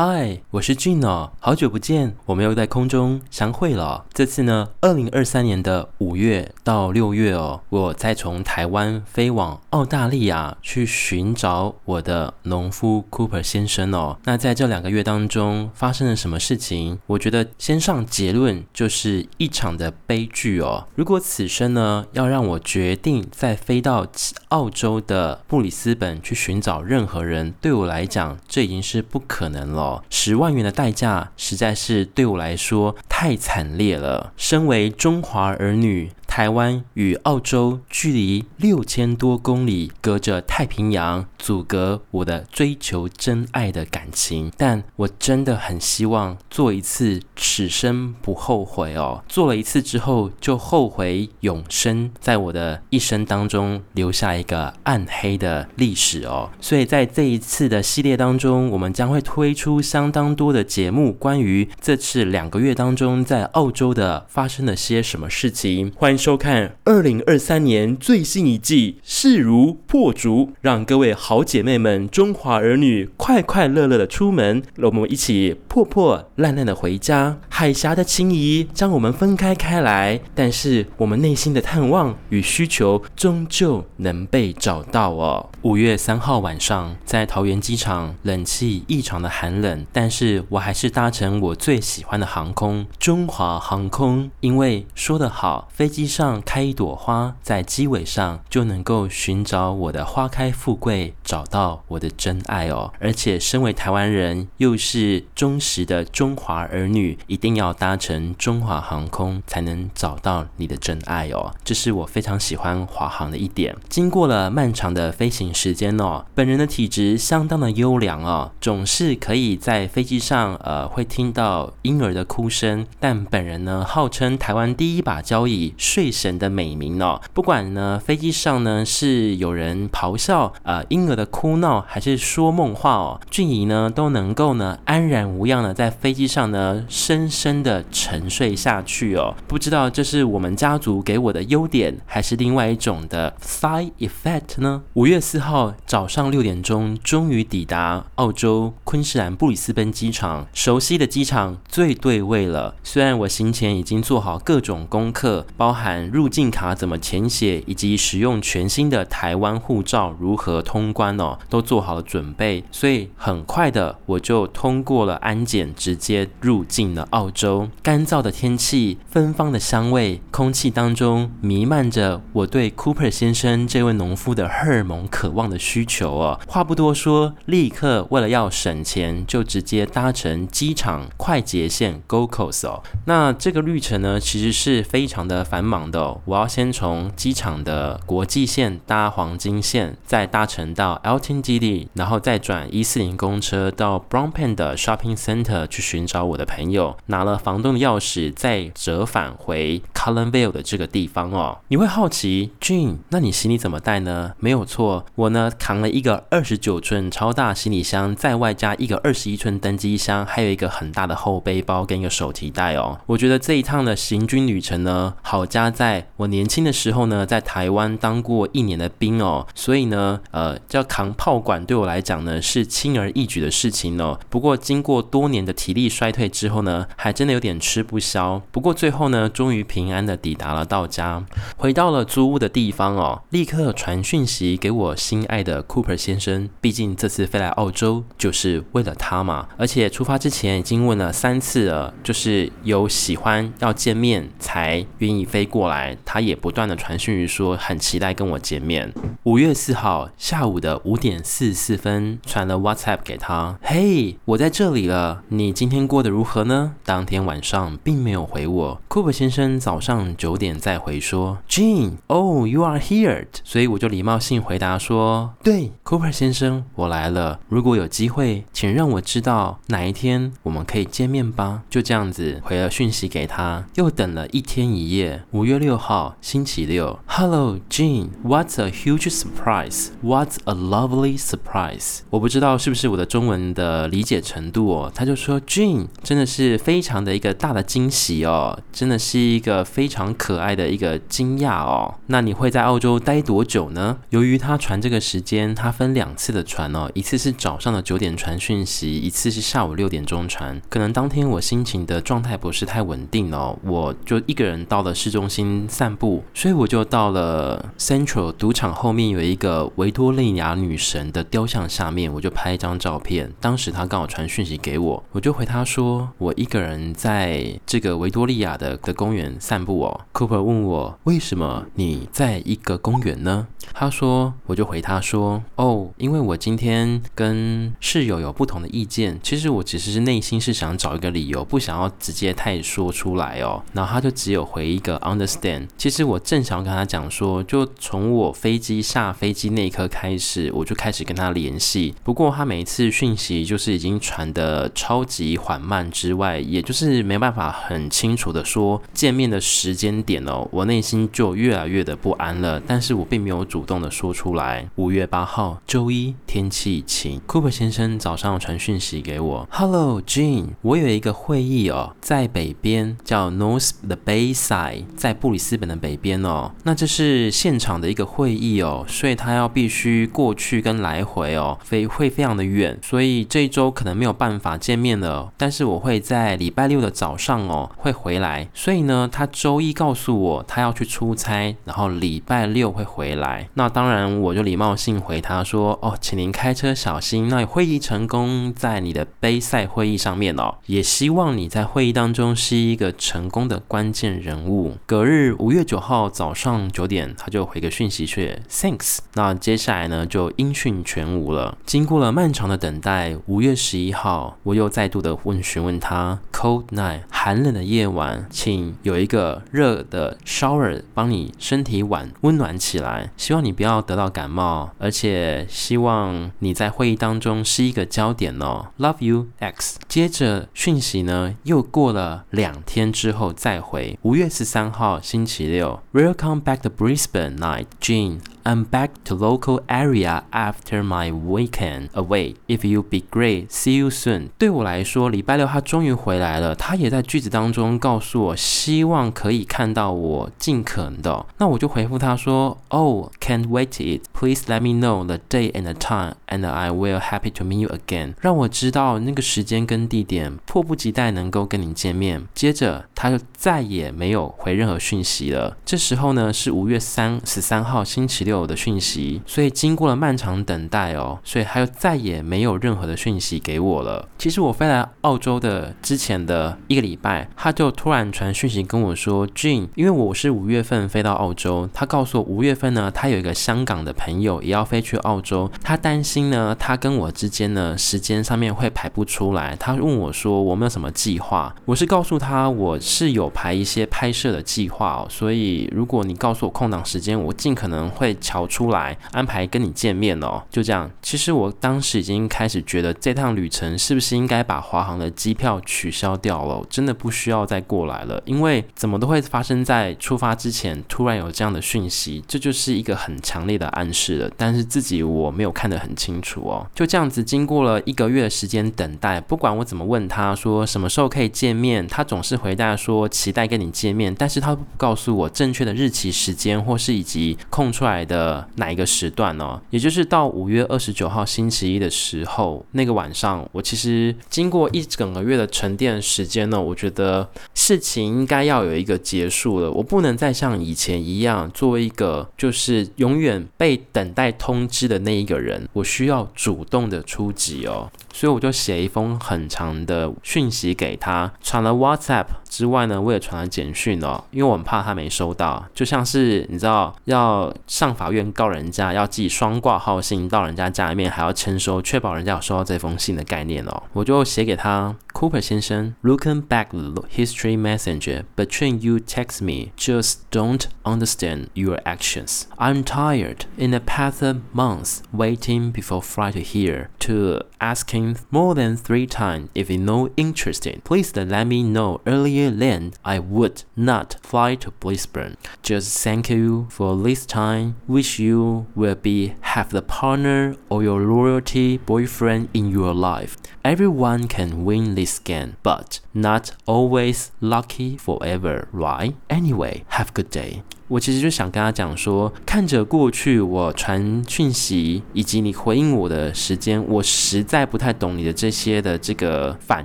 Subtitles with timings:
[0.00, 4.06] 嗨，我是俊哦，好久不见，我们又在空中相会了。
[4.14, 14.16] 这次呢，二零二三年的五月到六月哦，我再从台湾飞往澳大利亚去寻找我的农夫 Cooper 先生哦。
[14.22, 17.00] 那在这两个月当中发生了什么事情？
[17.08, 20.86] 我觉得先上结论就是一场的悲剧哦。
[20.94, 24.06] 如果此生呢，要让我决定再飞到
[24.50, 29.87] 澳洲的布里斯本去寻找任何人，对我来讲，这已经是不可能了。
[30.10, 34.32] 十万元的代价实在是对我来说太惨烈了。
[34.36, 36.10] 身为中华儿女。
[36.28, 44.52] 台湾与澳洲距离六千多公里，隔着太平洋，阻隔我的追求真爱的感情。
[44.56, 49.24] 但我真的很希望做一次，此生不后悔哦。
[49.26, 56.50] 做了一次之后，就后悔永生，在我的一生当中留下一个暗黑的历史哦。
[56.60, 65.90] 所以在这一次的系列当中，我们将会推出相当多的节目，关于这次两个月当中在澳洲的发生了些什么事情。
[65.96, 66.38] 欢迎收。
[66.38, 77.38] 看二零二三年最新一季《势如破竹》，让各位好姐妹们、中华儿女快快乐乐的出门，让我们一起破破烂烂的回家。
[77.48, 85.50] 海峡的情谊将我们分开开来，但是我们内心的探望与需求终究能被找到哦。
[85.62, 102.92] 五月三号晚上，在桃园机场，冷气异常的寒冷，但是我还是搭乘我最喜欢的航空——中华航空，因为说得好，飞机上开一朵花，在机尾上就能够寻找我的花开富贵，找到我的真爱哦。
[102.98, 111.52] 而且，身为台湾人，又是忠实的中华儿女，一定要搭乘中华航空，才能找到你的真爱哦。
[111.62, 113.76] 这是我非常喜欢华航的一点。
[113.90, 115.52] 经过了漫长的飞行。
[115.58, 122.86] 时间哦，本人的体质相当的优良哦，总是可以在飞机上呃会听到婴儿的哭声。
[123.00, 127.20] 但本人呢，号称台湾第一把交椅睡神的美名哦。
[127.34, 139.34] 不管呢飞机上呢是有人咆哮呃婴儿的哭闹，还是说梦话哦，俊怡呢都能够呢安然无恙的在飞机上呢深深的沉睡下去哦。
[139.48, 144.82] 不知道这是我们家族给我的优点，还是另外一种的 side effect 呢？
[144.94, 145.38] 五月四。
[145.38, 152.74] 号早上六点钟，终于抵达澳洲昆士兰布里斯本机场，熟悉的机场最对味了。
[152.82, 167.68] 虽然我行前已经做好各种功课，包含入境卡怎么填写，以及使用全新的台湾护照如何通关哦，都做好了准备，所以很快的我就通过了安检，直接入境了澳洲。
[167.82, 182.84] 干燥的天气，芬芳的香味，空气当中弥漫着我对 Cooper 先生这位农夫的荷尔蒙渴望的需求哦，话不多说，立刻为了要省钱，就直接搭乘机场快捷线 Gold Coast 哦。
[183.06, 186.20] 那这个旅程呢，其实是非常的繁忙的。
[186.26, 201.58] 我要先从机场的国际线搭黄金线，再搭乘到 Elton 基地，然后再转一四零公车到 Brompton 的 Shopping Center 去寻找我的朋友，拿了房东的钥匙，再折返回 Cullen Vale 的这个地方哦。
[201.68, 204.32] 你会好奇，Gene，那你行李怎么带呢？
[204.38, 205.06] 没有错。
[205.14, 213.00] 我呢扛了一个二十九寸超大行李箱，再外加一个二十一寸登机箱，还有一个很大的后背包跟一个手提袋哦。
[213.06, 224.18] 我觉得这一趟的行军旅程呢，好加在我年轻的时候呢，在台湾当过一年的兵哦，所以呢，呃，叫扛炮管对我来讲呢是轻而易举的事情哦。
[224.28, 228.42] 不过经过多年的体力衰退之后呢，还真的有点吃不消。
[228.50, 231.24] 不过最后呢，终于平安的抵达了到家，
[231.56, 234.98] 回到了租屋的地方哦，立刻传讯息给我。
[234.98, 239.48] 心爱的 Cooper 先生，毕竟这次飞来澳洲就是为了他嘛。
[239.56, 245.96] 而且出发之前已经问了三次了，就是有喜欢要见面才愿意飞过来。
[246.04, 248.92] 他也不断的传讯于说很期待跟我见面。
[249.22, 258.82] 五月四号下午的五点四十四分，传了 WhatsApp 给他：“嘿，我在这里了，你今天过得如何呢？”当天晚上并没有回我。
[258.88, 265.34] Cooper 先生早上九点再回说：“Gene，Oh, you are here。”所以我就礼貌性回答说。
[265.42, 267.40] 对，Cooper 先生，我来了。
[267.48, 271.62] 如果有机会，请让我知道哪一天我们可以见面吧。
[271.70, 275.22] 就这样子回了讯息给他，又等了一天一夜。
[275.30, 279.88] 五月六号，星期六，Hello Gene，What's a huge surprise!
[280.02, 282.00] What a lovely surprise!
[282.10, 284.92] 我不知道是不是我的中文的理解程度哦。
[284.94, 291.96] 他就说，Gene 真的是非常的一个大的惊喜哦，真的是一个非常常可爱的一个惊讶哦。
[292.06, 293.98] 那你会在澳洲待多久呢？
[294.10, 300.60] 由于他传这个时间，他分两次的传哦，一次是早上的九点传讯息，一次是下午六点钟传。
[300.68, 313.32] 可能当天我心情的状态不是太稳定哦，我就一个人到了市中心散步，所以我就到了 Central 赌场后面有一个维多利亚女神的雕像下面，我就拍一张照片。
[313.40, 320.00] 当时他刚好传讯息给我，我就回他说我一个人在这个维多利亚的的公园散步我。
[320.12, 323.46] Cooper 问我为什么你在一个公园呢？
[323.72, 329.18] 他说，我就回他说，哦，因为我今天跟室友有不同的意见。
[329.22, 333.62] 其实我只是内心是想找一个理由，不想要直接太说出来哦。
[333.72, 335.68] 然后他就只有回一个 understand。
[335.76, 341.94] 其实我正想跟他讲说，就从我飞机下飞机那一刻开始，我就开始跟他联系。
[342.02, 350.46] 不过他每一次讯息就是已经传的超级缓慢之外，也就是没办法很清楚的说见面的时间点哦。
[350.50, 352.60] 我内心就越来越的不安了。
[352.66, 354.70] 但是我并没有主主动的说出来。
[354.76, 357.20] 五月八号，周一，天气晴。
[357.26, 366.52] Cooper 先生早上传讯息给我，Hello，Jean，我有一个会议哦，在北边，叫 North the Bayside，在布里斯本的北边哦。
[366.62, 375.32] 那这是现场的一个会议哦，所以他要必须过去跟来回哦，飞会非常的远，所以这一周可能没有办法见面了。
[375.36, 387.28] 但是我会在礼拜六的早上哦会回来，所以呢，他周一告诉我他要去出差，然后礼拜六。”会回来，那当然我就礼貌性回他说：“哦，请您开车小心。
[387.28, 401.56] 那会议成功在你的杯赛会议上面哦，也希望你在会议当中是一个成功的关键人物。”隔日五月九号早上九点，他就回个讯息说：“Thanks。”那接下来呢，就音讯全无了。
[401.64, 418.68] 经过了漫长的等待，五月十一号，我又再度的问询问他：“Cold night，寒冷的夜晚，请有一个热的 shower 帮你身体暖温暖。”起来，希望你不要得到感冒，而且希望你在会议当中是一个焦点哦。
[418.78, 419.78] Love you, X。
[419.86, 428.20] 接着讯息呢，又过了两天之后再回，五月十三号星期六，Welcome back to Brisbane night, Jean.
[428.48, 432.36] I'm back to local area after my weekend away.
[432.46, 434.30] If you be great, see you soon.
[434.38, 436.54] 对我来说，礼拜六他终于回来了。
[436.54, 441.26] 他也在句子当中告诉我，希望可以看到我，尽可能的。
[441.36, 444.04] 那我就回复他说，Oh, can't wait it.
[444.14, 447.58] Please let me know the day and the time, and I will happy to meet
[447.58, 448.14] you again.
[448.22, 452.26] 让我知道那个时间跟地点，迫不及待能够跟你见面。
[452.34, 455.58] 接着他就再也没有回任何讯息了。
[455.66, 458.37] 这时候呢，是五月三十三号星期六。
[458.38, 464.08] 我的讯息，所以经过了漫长等待哦，所以他又再也没有任何的讯息给我了。
[464.18, 479.56] 其实我飞来澳洲的之前的一个礼拜，他就突然传讯息跟我说：“Gene，因为我是五月份飞到澳洲，他告诉我五月份呢，他有一个香港的朋友也要飞去澳洲，他担心呢，他跟我之间呢时间上面会排不出来。
[479.56, 488.14] 他问我说我没有什么计划，我是告诉他我是有排一些拍摄的计划哦，所以如果你告诉我空档时间，我尽可能会。
[488.28, 490.90] 瞧出来安排跟你见面哦，就这样。
[491.00, 498.22] 其实我当时已经开始觉得这趟旅程是不是应该把华航的机票取消掉了，真的不需要再过来了。
[498.26, 504.30] 因为怎么都会发生在出发之前突然有这样的讯息，这就是一个很强烈的暗示了。
[504.36, 518.48] 但是自己我没有看得很清楚哦，就这样子经过了一个月的时间等待，不管我怎么问他说什么时候可以见面，他总是回答说期待跟你见面，但是他不告诉我正确的日期时间或是以及空出来的。
[518.56, 519.60] 哪一个时段呢？
[519.70, 529.70] 也就是到五月二十九号星期一的时候，那个晚上，我其实经过一整个月的沉淀时间呢，我觉得事情应该要有一个结束了。
[529.70, 537.90] 我不能再像以前一样作为一个就是永远被等待通知的那一个人，我需要主动的出击哦。
[538.12, 553.83] 所以我就写一封很长的讯息给他，传了 WhatsApp 之外呢，我也传了简讯哦，因为我很怕他没收到，就像是你知道要上法院告人家，要寄双挂号信到人家家里面，还要签收，确保人家有收到这封信的概念哦。
[553.93, 556.67] 我就写给他，Cooper 先生，Looking back
[557.09, 562.43] history messenger between you text me just don't understand your actions.
[562.57, 568.03] I'm tired in the past months waiting before fly to here to asking.
[568.29, 569.49] More than three times.
[569.55, 572.51] If you know interested, please let me know earlier.
[572.51, 575.37] Then I would not fly to Brisbane.
[575.63, 577.75] Just thank you for this time.
[577.88, 583.36] wish you will be have the partner or your loyalty boyfriend in your life.
[583.64, 589.16] Everyone can win this game, but not always lucky forever, right?
[589.30, 590.62] Anyway, have a good day.
[590.88, 599.84] 我其实就想跟他讲说，看着过去我传讯息以及你回应我的时间，我实在不太懂你的这些的这个反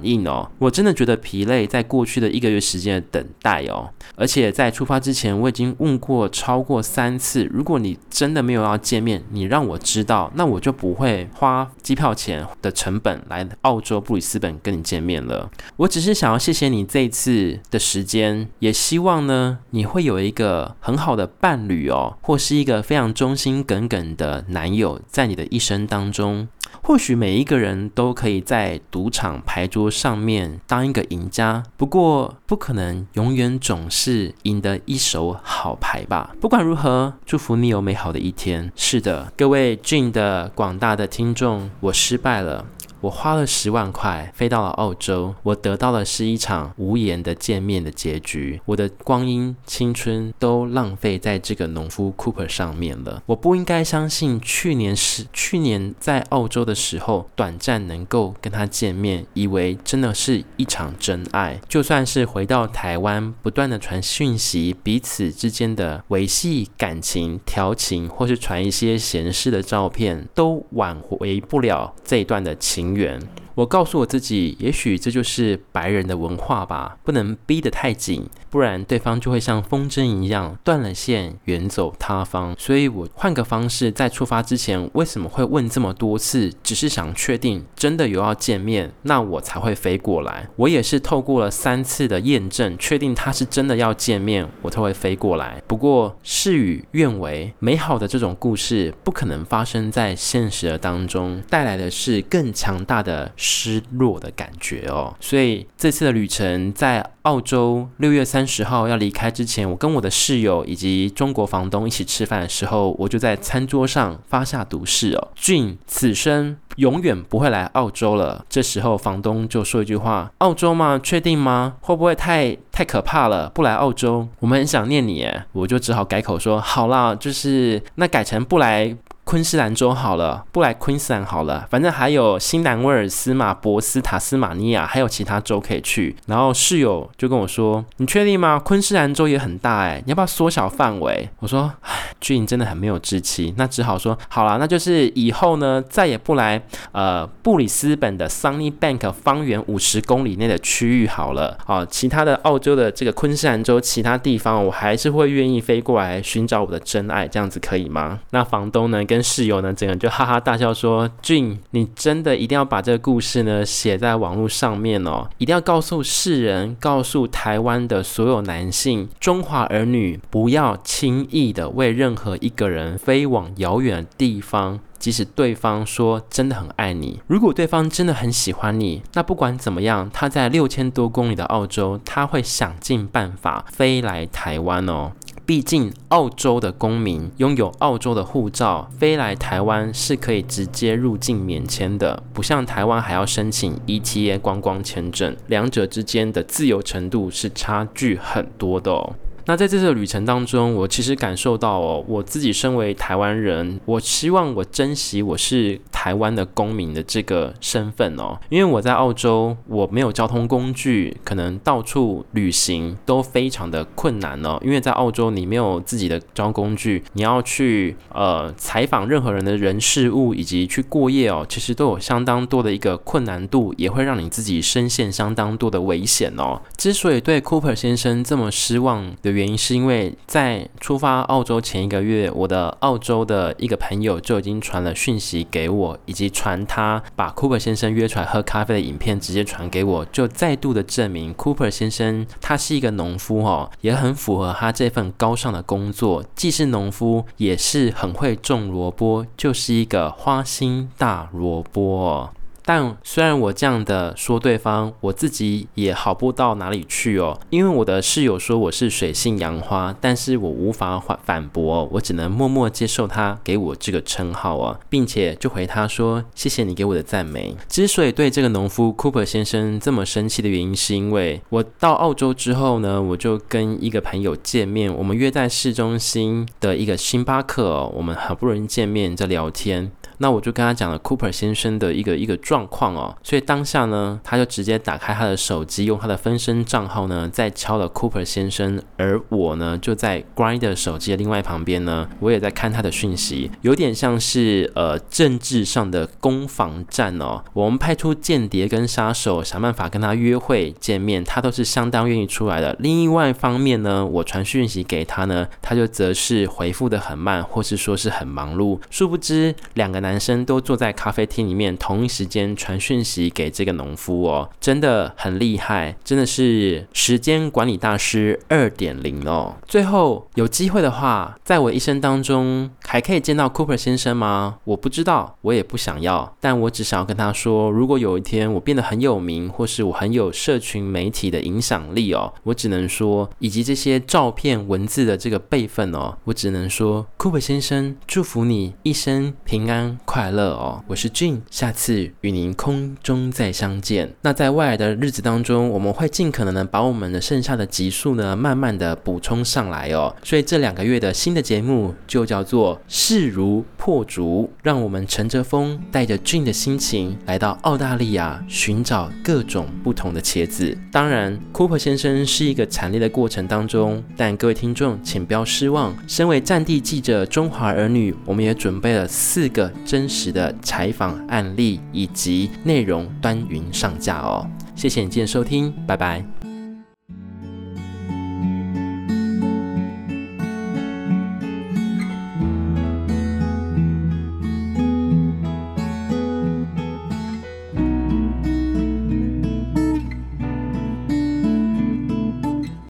[0.02, 0.50] 应哦。
[0.60, 3.90] 我真的觉得疲累，在过去的一个月时间的等待哦。
[4.16, 15.52] 而且在出发之前，我已经问过超过三次，如果你真的没有要见面，你让我知道，那我就不会花机票钱的成本来澳洲布里斯本跟你见面了。
[15.76, 20.93] 我只是想要谢谢你这一次的时间，也希望呢，你会有一个很。
[20.94, 26.48] 很好的伴侣哦，或是一个非常忠心耿耿的男友，在你的一生当中，
[26.84, 36.36] 或许每一个人都可以在赌场牌桌上面当一个赢家，不过不可能永远总是赢得一手好牌吧。
[36.40, 38.72] 不管如何，祝福你有美好的一天。
[38.76, 42.66] 是的，各位 Gene 的广大的听众，我失败了。
[43.04, 48.62] 我花了十万块飞到了澳洲，我得到的是一场无言的见面的结局。
[48.64, 53.22] 我的光阴青春都浪费在这个农夫 Cooper 上面了。
[53.26, 61.60] 我不应该相信去年是去年在澳洲的时候短暂能够跟他见面，以为真的是一场真爱。
[61.68, 72.93] 就算是回到台湾，不断的传讯息，彼此之间的维系感情、调情，或是传一些闲适的照片，都挽回不了这一段的情。
[72.94, 73.20] 远，
[73.56, 78.28] 我告诉我自己，也许这就是白人的文化吧，不能逼得太紧。
[78.50, 82.56] 不然对方就会像风筝一样断了线，远走他方。
[82.58, 86.54] 所以我换个方式，在出发之前，为什么会问这么多次？
[86.62, 90.48] 只是想确定真的有要见面，那我才会飞过来。
[90.56, 95.62] 我也是透过了三次的验证，确定他是真的要见面，我才会飞过来。
[95.68, 105.14] 不过事与愿违，美好的这种故事不可能发生在现实的当中，带来的是更强大的失落的感觉哦。
[105.20, 118.46] 所以这次的旅程在澳洲六月三十号要离开之前，我跟我的室友以及中国房东一起吃饭的时候，我就在餐桌上发下毒誓哦俊此生永远不会来澳洲了。
[118.50, 121.00] 这时候房东就说一句话：“澳洲吗？
[121.02, 121.76] 确定吗？
[121.82, 123.50] 会不会太太可怕了？
[123.50, 136.16] 不来澳洲，我们很想念你。”，我就只好改口说：“好啦，就是那改成不来。”昆士兰州好了，不来昆士兰好了，反正还有新南威尔斯嘛、博斯、塔斯马尼亚，还有其他州可以去。
[136.28, 138.60] 然后室友就跟我说：“你确定吗？
[138.60, 146.62] 昆士兰州也很大哎，你要不要缩小范围？”我说：“唉，Gene 真的很没有志气。”那只好说：“好了，那就是以后呢，再也不来
[146.92, 151.58] 呃布里斯本的 Sunny Bank 方圆五十公里内的区域好了。
[151.66, 159.04] 啊，其他的澳洲的这个昆士兰州其他地方，我还是会愿意飞过来寻找我的真爱，这样子可以吗？”那房东呢？
[159.14, 185.12] 跟室友呢，整个就哈哈大笑说俊你真的一定要把这个故事呢写在网络上面哦，一定要告诉世人，告诉台湾的所有男性，中华儿女不要轻易的为任何一个人飞往遥远的地方，即使对方说真的很爱你，如果对方真的很喜欢你，那不管怎么样，他在六千多公里的澳洲，他会想尽办法飞来台湾哦。”
[185.46, 199.14] 毕竟，澳洲的公民拥有澳洲的护照，飞来台湾是可以直接入境免签的，不像台湾还要申请 ETA 观光签证，两者之间的自由程度是差距很多的哦。
[199.46, 214.60] 那在这次旅程当中，我其实感受到哦，我自己身为台湾人，我希望我珍惜我是台湾的公民的这个身份哦，因为我在澳洲，我没有交通工具，可能到处旅行都非常的困难哦。
[214.62, 226.62] 因为在澳洲，你没有自己的交通工具，你要去呃采访任何人的人事物，以及去过夜哦，其实都有相当多的一个困难度，也会让你自己深陷相当多的危险哦。
[226.76, 252.30] 之所以对 Cooper 先生这么失望的原因是因为在出发澳洲前一个月，我的澳洲的一个朋友就已经传了讯息给我，以及传他把 Cooper 先生约出来喝咖啡的影片直接传给我，就再度的证明 Cooper 先生他是一个农夫哦，也很符合他这份高尚的工作，既是农夫，也是很会种萝卜，就是一个花心大萝卜。
[252.66, 257.40] 但虽然我这样的说对方，我自己也好不到哪里去哦。
[257.50, 279.92] 因为我的室友说我是水性杨花，但是我无法反反驳，我只能默默接受他给我这个称号啊，并且就回他说：“谢谢你给我的赞美。”之所以对这个农夫 Cooper 先生这么生气的原因，是因为我到澳洲之后呢，我就跟一个朋友见面，我们约在市中心的一个星巴克哦，我们好不容易见面在聊天。
[280.18, 297.44] 那我就跟他讲了 Cooper 先生的一个一个状况哦，所以当下呢，他就直接打开他的手机，用他的分身账号呢，再敲了 Cooper 先生，而我呢，就在 Grinder 手机的另外旁边呢，我也在看他的讯息，有点像是呃政治上的攻防战哦。
[297.54, 302.76] 我们派出间谍跟杀手，想办法跟他约会见面，他都是相当愿意出来的。
[302.80, 308.80] 另外一方面呢，我传讯息给他呢，他就则是回复的很慢，或是说是很忙碌。
[308.92, 310.04] 殊不知两个。
[310.04, 319.56] 男男生都坐在咖啡厅里面，同一时间传讯息给这个农夫哦，真的很厉害，真的是时间管理大师二点零哦。
[319.68, 324.60] 最后有机会的话，在我一生当中还可以见到 Cooper 先生吗？
[324.66, 339.93] 我不知道，我也不想要，但我只想要跟他说，如果有一天我变得很有名，或是我很有社群媒体的影响力哦，我只能说，以及这些照片、文字的这个备份哦，我只能说，Cooper 先生祝福你一生平安。
[340.06, 344.14] 快乐哦，我是俊下次与您空中再相见。
[344.22, 350.16] 那在未来的日子当中，我们会尽可能的把我们的剩下的集数呢，慢慢的补充上来哦。
[350.24, 360.78] 所以这两个月的新的节目就叫做势如破竹，让我们乘着风，带着俊的心情来到澳大利亚寻找各种不同的茄子。
[360.92, 365.96] 当然，Cooper 先生是一个惨烈的过程当中，但各位听众请不要失望。
[366.08, 369.72] 身为战地记者，中华儿女，我们也准备了四个。
[369.86, 376.43] 真实的采访案例以及内容端云上架哦，谢谢你今天收听，拜拜。